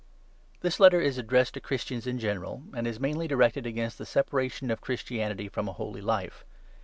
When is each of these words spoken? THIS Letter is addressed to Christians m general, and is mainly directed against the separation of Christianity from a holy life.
THIS 0.61 0.79
Letter 0.79 0.99
is 0.99 1.19
addressed 1.19 1.53
to 1.53 1.61
Christians 1.61 2.07
m 2.07 2.17
general, 2.17 2.63
and 2.73 2.87
is 2.87 2.99
mainly 2.99 3.27
directed 3.27 3.67
against 3.67 3.99
the 3.99 4.05
separation 4.07 4.71
of 4.71 4.81
Christianity 4.81 5.47
from 5.47 5.67
a 5.67 5.73
holy 5.73 6.01
life. 6.01 6.43